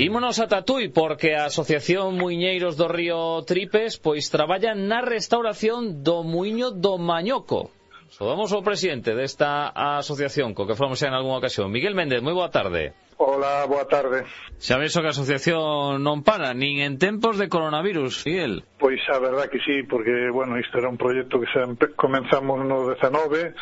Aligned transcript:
Ímonos 0.00 0.40
a 0.40 0.48
Tatui 0.48 0.88
porque 0.88 1.36
a 1.36 1.44
Asociación 1.52 2.16
Muiñeiros 2.16 2.80
do 2.80 2.88
Río 2.88 3.44
Tripes 3.44 4.00
pois 4.00 4.32
traballa 4.32 4.72
na 4.72 5.04
restauración 5.04 6.00
do 6.00 6.24
Muiño 6.24 6.72
do 6.72 6.96
Mañoco. 6.96 7.68
Soamos 8.08 8.48
o 8.56 8.64
presidente 8.64 9.12
desta 9.12 9.68
asociación 9.68 10.56
co 10.56 10.64
que 10.64 10.72
fomos 10.72 10.96
xa 10.96 11.12
en 11.12 11.20
algunha 11.20 11.36
ocasión. 11.36 11.68
Miguel 11.68 11.92
Méndez, 11.92 12.24
moi 12.24 12.32
boa 12.32 12.48
tarde. 12.48 12.96
Hola, 13.20 13.68
boa 13.68 13.84
tarde. 13.84 14.24
Xa 14.56 14.80
vexo 14.80 15.04
que 15.04 15.12
a 15.12 15.16
asociación 15.16 16.00
non 16.00 16.24
para, 16.24 16.56
nin 16.56 16.80
en 16.80 16.96
tempos 16.96 17.36
de 17.36 17.52
coronavirus, 17.52 18.24
Miguel. 18.24 18.64
Pois 18.80 19.04
a 19.12 19.20
verdad 19.20 19.52
que 19.52 19.60
sí, 19.60 19.84
porque, 19.84 20.32
bueno, 20.32 20.56
isto 20.56 20.80
era 20.80 20.88
un 20.88 20.96
proxecto 20.96 21.36
que 21.36 21.48
xa 21.52 21.68
comenzamos 22.00 22.64
no 22.64 22.88
19, 22.88 23.52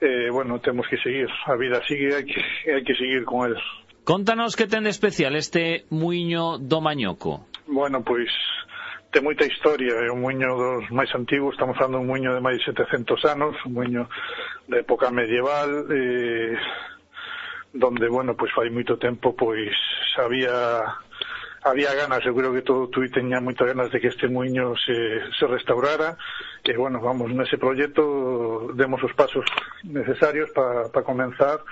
eh, 0.00 0.32
bueno, 0.32 0.56
temos 0.64 0.88
que 0.88 0.96
seguir, 1.04 1.28
a 1.28 1.52
vida 1.60 1.84
sigue, 1.84 2.16
hai 2.16 2.24
que, 2.24 2.40
hai 2.72 2.80
que 2.80 2.96
seguir 2.96 3.28
con 3.28 3.44
eles. 3.44 3.60
Contanos 4.04 4.56
que 4.56 4.66
ten 4.66 4.82
de 4.82 4.90
especial 4.90 5.38
este 5.38 5.86
muiño 5.94 6.58
do 6.58 6.82
Mañoco. 6.82 7.46
Bueno, 7.70 8.02
pois 8.02 8.26
ten 9.14 9.22
moita 9.22 9.46
historia, 9.46 9.94
é 10.02 10.10
un 10.10 10.18
muiño 10.18 10.58
dos 10.58 10.90
máis 10.90 11.06
antigos, 11.14 11.54
estamos 11.54 11.78
falando 11.78 12.02
un 12.02 12.10
muiño 12.10 12.34
de 12.34 12.42
máis 12.42 12.58
de 12.66 12.74
700 12.74 13.30
anos, 13.30 13.54
un 13.62 13.78
muiño 13.78 14.10
de 14.66 14.82
época 14.82 15.14
medieval, 15.14 15.86
eh, 15.94 16.58
donde, 17.70 18.10
bueno, 18.10 18.34
pois 18.34 18.50
fai 18.50 18.74
moito 18.74 18.98
tempo, 18.98 19.38
pois 19.38 19.70
había 20.18 20.82
había 21.62 21.94
ganas, 21.94 22.26
eu 22.26 22.34
creo 22.34 22.50
que 22.50 22.66
todo 22.66 22.90
tú 22.90 23.06
teña 23.06 23.38
moitas 23.38 23.70
ganas 23.70 23.94
de 23.94 24.02
que 24.02 24.10
este 24.10 24.26
muiño 24.26 24.74
se, 24.82 25.30
se 25.30 25.46
restaurara, 25.46 26.18
que, 26.66 26.74
bueno, 26.74 26.98
vamos, 26.98 27.30
nese 27.30 27.54
proxecto 27.54 28.74
demos 28.74 28.98
os 28.98 29.14
pasos 29.14 29.46
necesarios 29.86 30.50
para 30.50 30.90
pa 30.90 31.06
comenzar 31.06 31.62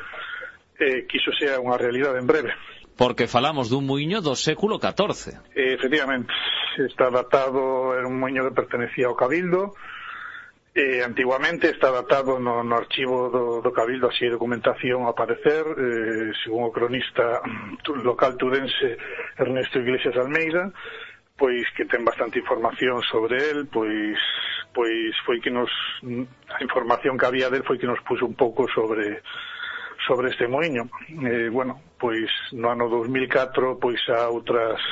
eh, 0.81 1.05
que 1.05 1.21
iso 1.21 1.31
sea 1.37 1.61
unha 1.61 1.77
realidade 1.77 2.19
en 2.19 2.27
breve. 2.27 2.57
Porque 2.97 3.29
falamos 3.29 3.69
dun 3.69 3.85
muiño 3.85 4.25
do 4.25 4.33
século 4.35 4.81
XIV. 4.81 5.37
Eh, 5.53 5.77
efectivamente, 5.77 6.33
está 6.81 7.13
datado, 7.13 7.93
era 7.93 8.09
un 8.09 8.17
muiño 8.17 8.49
que 8.49 8.57
pertenecía 8.57 9.07
ao 9.07 9.17
Cabildo, 9.17 9.77
Eh, 10.73 11.03
antiguamente 11.03 11.69
está 11.69 11.91
datado 11.91 12.39
no, 12.39 12.63
no 12.63 12.77
archivo 12.77 13.29
do, 13.29 13.61
do 13.61 13.73
Cabildo 13.75 14.07
así 14.07 14.31
documentación 14.31 15.03
a 15.03 15.11
aparecer 15.11 15.67
eh, 15.67 16.31
según 16.47 16.63
o 16.63 16.71
cronista 16.71 17.43
local 18.07 18.39
tudense 18.39 18.95
Ernesto 19.35 19.83
Iglesias 19.83 20.15
Almeida 20.15 20.71
pois 21.35 21.67
que 21.75 21.91
ten 21.91 22.07
bastante 22.07 22.39
información 22.39 23.03
sobre 23.03 23.51
el 23.51 23.67
pois 23.67 24.15
pois 24.71 25.11
foi 25.27 25.43
que 25.43 25.51
nos 25.51 25.75
a 26.55 26.63
información 26.63 27.19
que 27.19 27.27
había 27.27 27.51
del 27.51 27.67
foi 27.67 27.75
que 27.75 27.91
nos 27.91 27.99
puso 28.07 28.23
un 28.23 28.39
pouco 28.39 28.71
sobre 28.71 29.27
sobre 30.11 30.31
este 30.31 30.49
moinho. 30.49 30.91
Eh, 31.23 31.49
bueno, 31.53 31.81
pois 31.97 32.27
no 32.51 32.75
ano 32.75 32.91
2004 32.91 33.79
pois 33.79 34.03
a 34.11 34.27
outras 34.27 34.83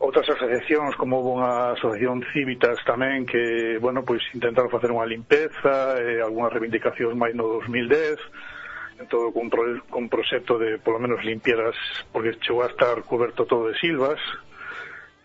outras 0.00 0.24
asociacións 0.24 0.96
como 0.96 1.20
houve 1.20 1.36
unha 1.36 1.76
asociación 1.76 2.24
Civitas 2.32 2.80
tamén 2.88 3.28
que, 3.28 3.76
bueno, 3.76 4.08
pois 4.08 4.24
intentaron 4.32 4.72
facer 4.72 4.88
unha 4.88 5.04
limpeza 5.04 6.00
e 6.00 6.16
eh, 6.16 6.24
algunhas 6.24 6.56
reivindicacións 6.56 7.12
máis 7.12 7.36
no 7.36 7.60
2010 7.60 8.16
en 8.96 9.06
todo 9.12 9.28
con, 9.36 9.52
pro, 9.52 9.84
con 9.92 10.08
proxecto 10.08 10.56
de 10.56 10.80
polo 10.80 10.96
menos 10.96 11.20
limpiaras 11.20 11.76
porque 12.08 12.40
chegou 12.40 12.64
a 12.64 12.72
estar 12.72 12.96
coberto 13.04 13.44
todo 13.44 13.68
de 13.68 13.76
silvas 13.76 14.16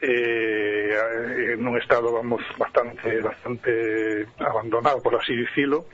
eh, 0.03 1.56
en 1.56 1.64
un 1.64 1.80
estado 1.80 2.12
vamos 2.12 2.44
bastante 2.59 3.23
bastante 3.23 4.28
abandonado 4.39 5.00
por 5.00 5.16
así 5.16 5.31
dicilo 5.31 5.88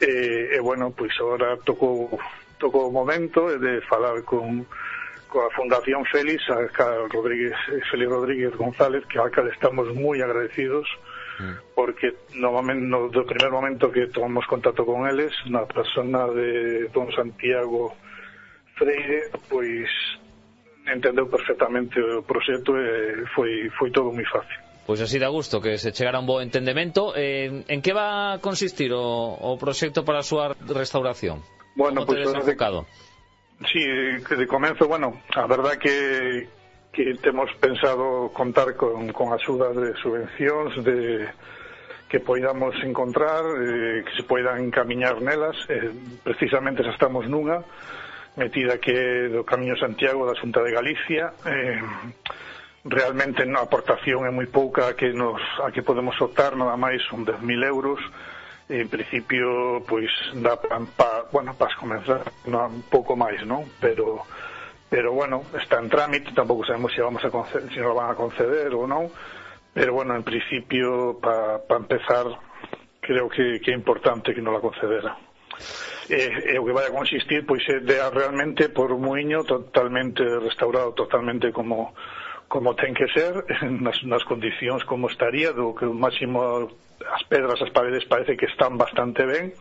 E, 0.00 0.56
e 0.56 0.58
bueno, 0.60 0.92
pois 0.92 1.12
agora 1.20 1.56
tocou, 1.64 2.20
tocou 2.58 2.88
o 2.88 2.92
momento 2.92 3.58
de 3.58 3.80
falar 3.88 4.22
con, 4.22 4.66
coa 5.28 5.50
Fundación 5.50 6.04
Félix, 6.06 6.48
a 6.50 6.64
Rodríguez, 7.12 7.52
eh, 7.68 7.80
Félix 7.90 8.10
Rodríguez 8.10 8.56
González, 8.56 9.04
que 9.06 9.18
a 9.18 9.28
cal 9.28 9.48
estamos 9.48 9.92
moi 9.92 10.22
agradecidos, 10.22 10.86
mm. 11.36 11.76
porque 11.76 12.14
no, 12.40 12.56
momento, 12.56 12.84
no 12.88 13.00
do 13.12 13.26
primer 13.28 13.50
momento 13.50 13.92
que 13.92 14.08
tomamos 14.08 14.46
contacto 14.46 14.86
con 14.86 15.04
eles, 15.04 15.36
na 15.50 15.68
persona 15.68 16.24
de 16.32 16.88
don 16.88 17.10
Santiago 17.12 17.92
Freire, 18.80 19.28
pois 19.50 19.90
entendeu 20.86 21.26
perfectamente 21.26 22.00
o 22.00 22.22
proxecto 22.22 22.72
e 22.78 23.26
foi, 23.34 23.68
foi 23.76 23.90
todo 23.90 24.14
moi 24.16 24.24
fácil. 24.24 24.56
Pois 24.86 25.02
así 25.02 25.18
da 25.18 25.28
gusto 25.28 25.60
que 25.60 25.78
se 25.78 25.90
chegara 25.90 26.22
un 26.22 26.26
bo 26.26 26.40
entendemento. 26.40 27.12
Eh, 27.18 27.66
en 27.66 27.82
que 27.82 27.92
va 27.92 28.34
a 28.34 28.38
consistir 28.38 28.94
o, 28.94 29.02
o 29.02 29.58
proxecto 29.58 30.06
para 30.06 30.22
a 30.22 30.26
súa 30.26 30.54
restauración? 30.54 31.42
Bueno, 31.74 32.06
pois... 32.06 32.22
Pues, 32.22 32.38
enfocado? 32.38 32.86
De, 33.58 33.66
sí, 33.66 33.82
de 33.82 34.46
comenzo, 34.46 34.86
bueno, 34.86 35.20
a 35.34 35.46
verdad 35.46 35.76
que 35.76 36.48
que 36.96 37.12
temos 37.20 37.52
pensado 37.60 38.30
contar 38.32 38.74
con, 38.74 39.12
con 39.12 39.30
axudas 39.30 39.76
de 39.76 39.92
subvencións 40.00 40.82
de 40.82 41.28
que 42.08 42.20
poidamos 42.20 42.74
encontrar, 42.82 43.44
eh, 43.44 44.02
que 44.06 44.16
se 44.16 44.22
poidan 44.22 44.64
encamiñar 44.64 45.20
nelas, 45.20 45.56
eh, 45.68 45.92
precisamente 46.24 46.80
xa 46.80 46.96
estamos 46.96 47.28
nunha, 47.28 47.60
metida 48.40 48.80
que 48.80 49.28
do 49.28 49.44
Camiño 49.44 49.76
Santiago 49.76 50.24
da 50.24 50.38
Xunta 50.40 50.64
de 50.64 50.72
Galicia, 50.72 51.36
eh, 51.44 51.82
realmente 52.88 53.42
a 53.42 53.62
aportación 53.62 54.26
é 54.26 54.30
moi 54.30 54.46
pouca 54.46 54.88
a 54.88 54.92
que, 54.94 55.10
nos, 55.10 55.42
a 55.62 55.74
que 55.74 55.82
podemos 55.82 56.14
optar, 56.22 56.54
nada 56.54 56.78
máis 56.78 57.02
son 57.10 57.26
10.000 57.26 57.42
euros, 57.66 57.98
en 58.68 58.88
principio, 58.88 59.82
pois, 59.86 60.10
dá 60.38 60.58
pa, 60.58 60.78
pa, 60.94 61.26
bueno, 61.30 61.54
para 61.54 61.74
comenzar 61.74 62.22
no, 62.46 62.66
un 62.66 62.82
pouco 62.86 63.18
máis, 63.18 63.42
non? 63.42 63.66
Pero, 63.82 64.22
pero 64.90 65.14
bueno, 65.14 65.42
está 65.54 65.82
en 65.82 65.90
trámite, 65.90 66.34
tampouco 66.34 66.66
sabemos 66.66 66.94
se, 66.94 67.02
vamos 67.02 67.22
a 67.22 67.30
conceder, 67.30 67.66
se 67.74 67.80
nos 67.82 67.94
van 67.94 68.10
a 68.10 68.18
conceder 68.18 68.70
ou 68.74 68.86
non, 68.86 69.10
pero 69.74 69.94
bueno, 69.94 70.14
en 70.14 70.22
principio, 70.22 71.18
para 71.18 71.62
pa 71.62 71.78
empezar, 71.78 72.26
creo 73.02 73.26
que, 73.30 73.58
que 73.62 73.70
é 73.70 73.74
importante 73.74 74.34
que 74.34 74.42
nos 74.42 74.54
la 74.54 74.62
concedera. 74.62 75.14
Eh, 76.06 76.54
e 76.54 76.58
o 76.58 76.62
que 76.62 76.70
vai 76.70 76.86
a 76.86 76.94
consistir 76.94 77.42
pois 77.42 77.66
é 77.66 77.82
de 77.82 77.98
realmente 78.14 78.70
por 78.70 78.94
un 78.94 79.02
muiño 79.02 79.42
totalmente 79.42 80.22
restaurado, 80.38 80.94
totalmente 80.94 81.50
como 81.50 81.98
como 82.48 82.74
ten 82.74 82.94
que 82.94 83.06
ser 83.10 83.44
nas, 83.82 83.98
nas 84.04 84.24
condicións 84.24 84.84
como 84.84 85.10
estaría 85.10 85.52
do 85.52 85.74
que 85.74 85.86
o 85.86 85.94
máximo 85.94 86.70
as 87.02 87.22
pedras 87.28 87.60
as 87.62 87.70
paredes 87.70 88.06
parece 88.06 88.36
que 88.36 88.46
están 88.46 88.78
bastante 88.78 89.26
ben 89.26 89.52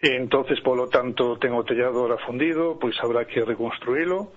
e 0.00 0.16
entonces 0.16 0.60
polo 0.64 0.88
tanto 0.88 1.36
ten 1.36 1.52
o 1.52 1.66
tellado 1.66 2.00
ahora 2.00 2.18
fundido 2.24 2.78
pois 2.80 2.96
habrá 3.02 3.26
que 3.26 3.44
reconstruílo 3.44 4.32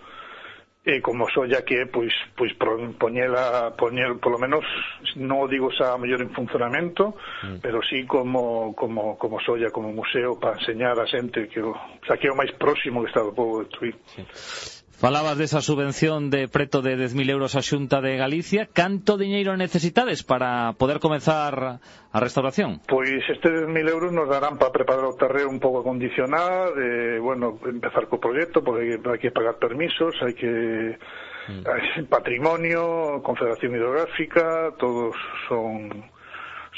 e 0.84 1.00
como 1.00 1.30
solla 1.32 1.64
que 1.64 1.88
pois, 1.88 2.12
pois 2.36 2.52
poñela, 2.60 3.72
poñer, 3.80 4.20
polo 4.20 4.36
menos 4.36 4.68
non 5.16 5.48
digo 5.48 5.72
xa 5.72 5.96
mellor 5.96 6.20
en 6.20 6.36
funcionamento 6.36 7.16
mm. 7.48 7.64
pero 7.64 7.80
sí 7.80 8.04
como, 8.04 8.76
como, 8.76 9.16
como 9.16 9.40
solla 9.40 9.72
como 9.72 9.96
museo 9.96 10.36
para 10.36 10.60
enseñar 10.60 11.00
a 11.00 11.08
xente 11.08 11.48
que 11.48 11.64
o, 11.64 11.72
xa 12.04 12.20
que 12.20 12.28
é 12.28 12.32
o 12.34 12.36
máis 12.36 12.52
próximo 12.60 13.00
que 13.00 13.08
está 13.08 13.24
do 13.24 13.32
povo 13.32 13.64
de 13.64 13.72
Tui 13.72 13.92
sí. 14.12 14.83
Falabas 15.04 15.36
desa 15.36 15.60
subvención 15.60 16.32
de 16.32 16.48
preto 16.48 16.80
de 16.80 16.96
10.000 16.96 17.36
euros 17.36 17.60
a 17.60 17.62
Xunta 17.62 18.00
de 18.00 18.16
Galicia. 18.16 18.72
Canto 18.72 19.20
diñeiro 19.20 19.52
necesitades 19.60 20.24
para 20.24 20.80
poder 20.80 21.04
comenzar 21.04 21.84
a 21.84 22.18
restauración? 22.24 22.80
Pois 22.88 23.20
estes 23.28 23.52
10.000 23.68 23.84
euros 23.92 24.16
nos 24.16 24.32
darán 24.32 24.56
para 24.56 24.72
preparar 24.72 25.04
o 25.04 25.12
terreo 25.20 25.52
un 25.52 25.60
pouco 25.60 25.84
acondicionado, 25.84 26.72
de, 26.80 27.20
bueno, 27.20 27.60
empezar 27.68 28.08
co 28.08 28.24
proxecto, 28.24 28.64
porque 28.64 28.96
hai 28.96 29.20
que 29.20 29.36
pagar 29.36 29.60
permisos, 29.60 30.16
hai 30.24 30.32
que 30.40 30.96
mm. 30.96 32.08
patrimonio, 32.08 33.20
confederación 33.28 33.76
hidrográfica, 33.76 34.72
todos 34.80 35.20
son 35.52 35.92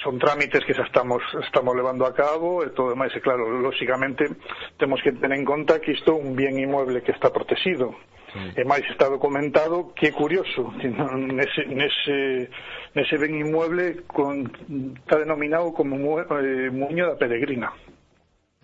son 0.02 0.18
trámites 0.18 0.66
que 0.66 0.74
xa 0.74 0.82
estamos 0.82 1.22
estamos 1.46 1.78
levando 1.78 2.10
a 2.10 2.14
cabo 2.18 2.66
e 2.66 2.74
todo 2.74 2.90
demais, 2.90 3.14
e 3.14 3.22
claro, 3.22 3.46
lóxicamente 3.62 4.34
temos 4.82 4.98
que 5.06 5.14
tener 5.14 5.38
en 5.38 5.46
conta 5.46 5.78
que 5.78 5.94
isto 5.94 6.10
é 6.10 6.18
un 6.18 6.34
bien 6.34 6.58
inmueble 6.58 7.06
que 7.06 7.14
está 7.14 7.30
protegido 7.30 7.94
E 8.36 8.64
máis 8.68 8.84
está 8.92 9.08
documentado 9.08 9.96
que 9.96 10.08
é 10.08 10.12
curioso, 10.12 10.76
que 10.76 10.92
nese, 10.92 11.64
nese, 11.72 12.50
nese 12.92 13.16
ben 13.16 13.32
inmueble 13.40 14.04
con, 14.12 14.52
está 15.00 15.24
denominado 15.24 15.72
como 15.72 15.96
mu, 15.96 16.20
eh, 16.20 16.68
Muño 16.68 17.08
da 17.08 17.16
Peregrina. 17.16 17.72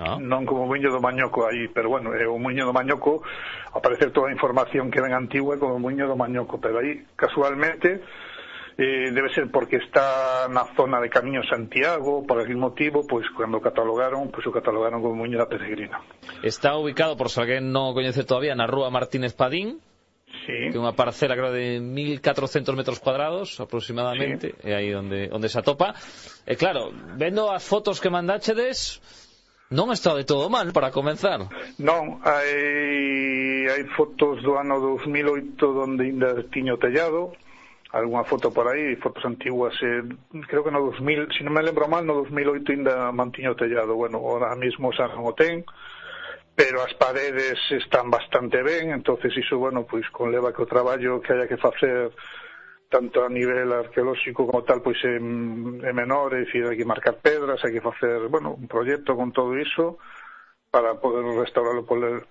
Ah. 0.02 0.18
Non 0.20 0.44
como 0.50 0.66
Muño 0.66 0.90
do 0.90 1.00
Mañoco 1.00 1.46
aí, 1.46 1.70
pero 1.70 1.88
bueno, 1.88 2.12
é 2.18 2.26
o 2.28 2.42
Muño 2.42 2.66
do 2.66 2.74
Mañoco 2.74 3.22
aparece 3.72 4.10
toda 4.10 4.28
a 4.28 4.36
información 4.36 4.90
que 4.90 5.00
ven 5.00 5.14
antigua 5.14 5.56
como 5.62 5.78
Muño 5.78 6.10
do 6.10 6.18
Mañoco, 6.18 6.60
pero 6.60 6.82
aí 6.82 7.06
casualmente 7.16 8.02
eh, 8.78 9.12
debe 9.12 9.34
ser 9.34 9.50
porque 9.52 9.78
está 9.78 10.48
na 10.48 10.66
zona 10.76 11.00
de 11.00 11.10
Camiño 11.10 11.44
Santiago, 11.44 12.26
por 12.26 12.40
algún 12.40 12.60
motivo, 12.60 13.08
pois 13.08 13.26
pues, 13.28 13.38
cando 13.38 13.60
catalogaron, 13.60 14.32
pois 14.32 14.44
pues, 14.44 14.48
o 14.48 14.52
catalogaron 14.52 15.02
como 15.02 15.16
Muño 15.16 15.38
da 15.38 15.50
Peregrina. 15.50 16.00
Está 16.44 16.76
ubicado, 16.78 17.18
por 17.18 17.30
se 17.30 17.42
alguén 17.42 17.72
non 17.72 17.92
o 17.92 17.96
coñece 17.96 18.24
todavía, 18.24 18.56
na 18.56 18.70
rúa 18.70 18.94
Martínez 18.94 19.34
Padín, 19.34 19.82
Sí. 20.46 20.72
Que 20.72 20.80
é 20.80 20.82
unha 20.82 20.96
parcela 20.96 21.36
creo 21.36 21.52
de 21.52 21.84
1400 21.84 22.74
metros 22.74 23.04
cuadrados 23.04 23.60
aproximadamente, 23.60 24.56
sí. 24.58 24.64
é 24.64 24.80
aí 24.80 24.90
onde, 24.96 25.28
onde 25.28 25.52
se 25.52 25.60
atopa. 25.60 25.94
E 26.48 26.56
claro, 26.56 26.90
vendo 27.20 27.52
as 27.52 27.62
fotos 27.62 28.00
que 28.00 28.10
mandáchedes, 28.10 29.04
non 29.72 29.88
está 29.96 30.12
de 30.16 30.28
todo 30.28 30.52
mal 30.52 30.72
para 30.76 30.92
comenzar. 30.92 31.48
Non, 31.80 32.20
hai, 32.24 33.68
hai 33.72 33.84
fotos 33.96 34.44
do 34.44 34.60
ano 34.60 34.82
2008 35.00 35.62
onde 35.80 36.12
ainda 36.12 36.44
tiño 36.52 36.76
tellado, 36.76 37.36
algunha 37.92 38.24
foto 38.24 38.52
por 38.52 38.68
aí, 38.68 38.96
fotos 38.96 39.26
antiguas, 39.26 39.76
eh, 39.84 40.04
creo 40.48 40.64
que 40.64 40.72
no 40.72 40.80
2000, 40.80 41.28
se 41.36 41.44
non 41.44 41.52
me 41.52 41.64
lembro 41.64 41.92
mal, 41.92 42.08
no 42.08 42.24
2008 42.24 42.72
ainda 42.72 43.12
mantiño 43.12 43.52
o 43.52 43.60
tellado, 43.60 44.00
bueno, 44.00 44.24
ahora 44.24 44.56
mismo 44.56 44.96
xa 44.96 45.12
non 45.12 45.28
o 45.28 45.36
ten, 45.36 45.68
pero 46.56 46.80
as 46.80 46.96
paredes 46.96 47.60
están 47.72 48.08
bastante 48.08 48.64
ben, 48.64 48.96
entonces 48.96 49.36
iso, 49.36 49.60
bueno, 49.60 49.84
pois 49.84 50.08
conleva 50.16 50.56
que 50.56 50.64
o 50.64 50.72
traballo 50.72 51.20
que 51.20 51.36
haya 51.36 51.52
que 51.52 51.60
facer 51.60 52.16
tanto 52.92 53.24
a 53.24 53.30
nivel 53.30 53.72
arqueolóxico 53.72 54.48
como 54.48 54.64
tal, 54.64 54.84
pois 54.84 55.00
é, 55.04 55.16
é 55.16 55.92
menor, 55.96 56.36
é 56.36 56.44
dicir, 56.44 56.68
hai 56.68 56.76
que 56.76 56.88
marcar 56.88 57.20
pedras, 57.20 57.60
hai 57.64 57.76
que 57.76 57.84
facer, 57.84 58.28
bueno, 58.32 58.56
un 58.56 58.68
proxecto 58.72 59.20
con 59.20 59.36
todo 59.36 59.56
iso, 59.56 60.00
para 60.72 60.96
poder 60.96 61.26
restaurarlo 61.38 61.86
poder, 61.86 62.26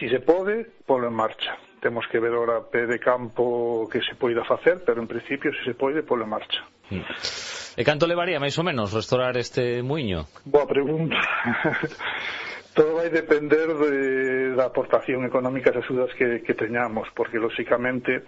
si 0.00 0.08
se 0.08 0.20
pode, 0.20 0.64
polo 0.86 1.08
en 1.08 1.14
marcha. 1.14 1.58
Temos 1.80 2.06
que 2.10 2.18
ver 2.18 2.32
ora 2.32 2.62
pé 2.64 2.86
de 2.86 2.98
campo 2.98 3.86
que 3.92 4.00
se 4.00 4.14
poida 4.16 4.44
facer, 4.44 4.82
pero 4.86 5.02
en 5.02 5.08
principio 5.08 5.52
se 5.52 5.64
se 5.64 5.74
pode, 5.74 6.02
polo 6.02 6.24
en 6.24 6.30
marcha. 6.30 6.64
Mm. 6.88 7.04
E 7.76 7.82
canto 7.84 8.08
levaría 8.08 8.40
máis 8.40 8.56
ou 8.56 8.64
menos 8.64 8.96
restaurar 8.96 9.36
este 9.36 9.84
muiño? 9.84 10.24
Boa 10.48 10.64
pregunta. 10.64 11.20
Todo 12.76 12.96
vai 12.96 13.12
depender 13.12 13.68
de, 13.68 14.56
da 14.56 14.72
aportación 14.72 15.28
económica 15.28 15.68
e 15.68 15.76
as 15.76 15.84
axudas 15.84 16.08
que, 16.16 16.40
que 16.40 16.56
teñamos, 16.56 17.12
porque 17.12 17.36
lóxicamente 17.36 18.24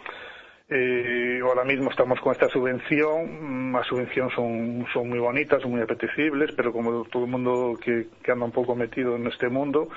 Eh, 0.66 1.40
ahora 1.42 1.62
mismo 1.62 1.90
estamos 1.90 2.18
con 2.20 2.32
esta 2.32 2.48
subvención, 2.48 3.70
mm, 3.70 3.76
las 3.76 3.86
subvenciones 3.86 4.32
son, 4.34 4.86
son 4.94 5.10
muy 5.10 5.18
bonitas, 5.18 5.60
son 5.60 5.72
muy 5.72 5.82
apetecibles, 5.82 6.52
pero 6.56 6.72
como 6.72 7.04
todo 7.04 7.26
el 7.26 7.30
mundo 7.30 7.78
que, 7.78 8.08
que 8.22 8.32
anda 8.32 8.46
un 8.46 8.50
poco 8.50 8.74
metido 8.74 9.14
en 9.16 9.26
este 9.26 9.50
mundo, 9.50 9.88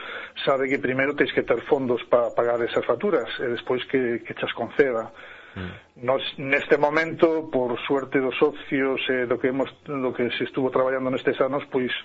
sabe 0.43 0.67
que 0.67 0.77
primero 0.77 1.15
tens 1.15 1.31
que 1.31 1.43
ter 1.43 1.61
fondos 1.61 2.03
para 2.09 2.35
pagar 2.35 2.61
esas 2.63 2.85
facturas 2.85 3.29
eh, 3.39 3.45
e 3.45 3.55
despois 3.55 3.79
que, 3.87 4.19
que 4.27 4.35
chas 4.35 4.51
conceda. 4.51 5.07
Mm. 5.55 6.03
Nos, 6.03 6.21
neste 6.37 6.77
momento, 6.77 7.49
por 7.49 7.79
suerte 7.87 8.19
dos 8.19 8.35
socios 8.35 8.99
eh, 9.07 9.25
do 9.25 9.39
que 9.39 9.47
hemos 9.47 9.71
do 9.87 10.11
que 10.11 10.29
se 10.35 10.43
estuvo 10.43 10.67
traballando 10.69 11.09
nestes 11.09 11.39
anos, 11.39 11.63
pois 11.71 11.95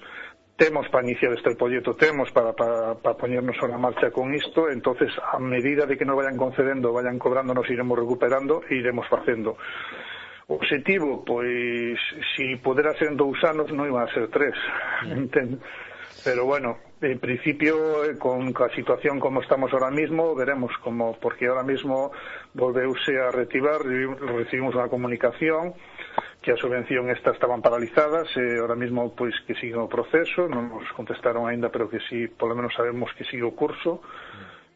temos 0.62 0.88
para 0.90 1.02
iniciar 1.02 1.32
este 1.32 1.56
proxecto, 1.56 1.94
temos 1.94 2.30
para, 2.30 2.52
para, 2.52 2.94
para 2.94 3.16
poñernos 3.16 3.56
na 3.66 3.78
marcha 3.78 4.12
con 4.12 4.32
isto, 4.32 4.70
entonces 4.70 5.10
a 5.18 5.40
medida 5.40 5.86
de 5.86 5.98
que 5.98 6.04
nos 6.04 6.14
vayan 6.14 6.38
concedendo, 6.38 6.92
vayan 6.92 7.18
cobrando, 7.18 7.52
nos 7.52 7.68
iremos 7.68 7.98
recuperando 7.98 8.62
e 8.70 8.78
iremos 8.78 9.08
facendo. 9.10 9.58
O 10.46 10.54
objetivo, 10.54 11.26
pois, 11.26 11.98
si 12.36 12.54
pudera 12.62 12.94
ser 12.94 13.10
en 13.10 13.18
dous 13.18 13.42
anos, 13.42 13.74
non 13.74 13.90
iba 13.90 14.06
a 14.06 14.14
ser 14.14 14.30
tres. 14.30 14.54
Pero 16.22 16.46
bueno, 16.46 16.78
en 17.02 17.18
principio, 17.18 18.04
eh, 18.04 18.14
con 18.14 18.54
a 18.54 18.68
situación 18.70 19.18
como 19.18 19.42
estamos 19.42 19.72
ahora 19.74 19.90
mismo, 19.90 20.38
veremos 20.38 20.70
como, 20.78 21.18
porque 21.18 21.50
ahora 21.50 21.66
mismo 21.66 22.12
volveuse 22.54 23.18
a 23.18 23.34
reactivar, 23.34 23.82
recibimos 23.82 24.78
unha 24.78 24.86
comunicación, 24.86 25.74
que 26.42 26.50
a 26.50 26.58
subvención 26.58 27.08
esta 27.08 27.30
estaban 27.30 27.62
paralizadas, 27.62 28.26
e 28.34 28.58
ahora 28.58 28.74
mesmo 28.74 29.14
pois 29.14 29.32
que 29.46 29.54
sigue 29.62 29.78
o 29.78 29.86
proceso, 29.86 30.50
non 30.50 30.74
nos 30.74 30.90
contestaron 30.98 31.46
aínda, 31.46 31.70
pero 31.70 31.86
que 31.86 32.02
si 32.10 32.26
sí, 32.26 32.34
polo 32.34 32.58
menos 32.58 32.74
sabemos 32.74 33.08
que 33.14 33.22
sigue 33.30 33.46
o 33.46 33.54
curso, 33.54 34.02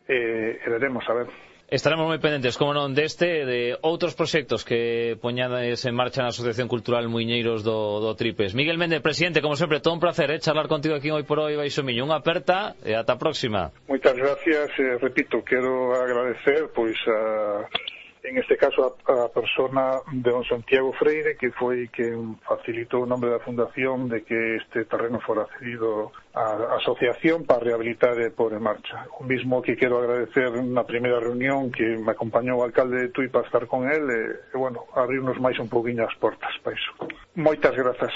eh, 0.07 0.63
e 0.63 0.69
veremos, 0.71 1.03
a 1.11 1.15
ver. 1.15 1.29
Estaremos 1.67 2.07
moi 2.07 2.23
pendentes, 2.23 2.55
como 2.55 2.71
non, 2.71 2.95
deste 2.95 3.43
de 3.43 3.75
outros 3.83 4.15
proxectos 4.15 4.63
que 4.63 5.19
poñades 5.19 5.83
en 5.83 5.99
marcha 5.99 6.23
na 6.23 6.31
Asociación 6.31 6.71
Cultural 6.71 7.11
Muiñeiros 7.11 7.67
do, 7.67 7.99
do 7.99 8.15
Tripes. 8.15 8.55
Miguel 8.55 8.79
Méndez, 8.79 9.03
presidente, 9.03 9.43
como 9.43 9.59
sempre, 9.59 9.83
todo 9.83 9.99
un 9.99 9.99
placer 9.99 10.31
eh, 10.31 10.39
charlar 10.39 10.71
contigo 10.71 10.95
aquí 10.95 11.11
hoy 11.11 11.27
por 11.27 11.43
hoy, 11.43 11.59
Baixo 11.59 11.83
Miño. 11.83 12.07
Unha 12.07 12.23
aperta 12.23 12.79
e 12.87 12.95
ata 12.95 13.19
a 13.19 13.21
próxima. 13.21 13.75
Moitas 13.91 14.15
gracias, 14.15 14.71
eh, 14.79 14.95
repito, 15.03 15.43
quero 15.43 15.91
agradecer 15.99 16.71
pois 16.71 16.95
a 17.11 17.67
en 18.27 18.39
este 18.39 18.57
caso 18.57 18.99
a, 19.07 19.25
a 19.25 19.29
persona 19.29 20.01
de 20.11 20.31
don 20.31 20.45
Santiago 20.45 20.93
Freire 20.93 21.37
que 21.37 21.51
foi 21.55 21.87
quen 21.89 22.39
facilitou 22.43 23.07
o 23.07 23.07
nome 23.07 23.31
da 23.31 23.39
fundación 23.39 24.11
de 24.11 24.27
que 24.27 24.59
este 24.59 24.85
terreno 24.85 25.21
fora 25.23 25.47
cedido 25.59 26.11
a 26.35 26.77
asociación 26.77 27.47
para 27.47 27.63
rehabilitar 27.63 28.19
e 28.19 28.35
pôr 28.35 28.53
en 28.53 28.63
marcha. 28.67 29.07
O 29.17 29.25
mismo 29.25 29.63
que 29.63 29.79
quero 29.79 30.03
agradecer 30.03 30.51
na 30.51 30.85
primeira 30.85 31.23
reunión 31.23 31.71
que 31.71 31.97
me 31.97 32.11
acompañou 32.11 32.61
o 32.61 32.67
alcalde 32.67 33.09
de 33.09 33.09
Tui 33.15 33.31
para 33.31 33.47
estar 33.47 33.65
con 33.71 33.87
el 33.87 34.05
e, 34.11 34.15
eh, 34.15 34.53
e 34.53 34.57
bueno, 34.59 34.91
abrirnos 34.99 35.39
máis 35.39 35.57
un 35.63 35.71
poquinho 35.71 36.03
as 36.03 36.15
portas 36.19 36.53
para 36.61 36.75
iso. 36.75 36.93
Moitas 37.39 37.75
grazas. 37.79 38.13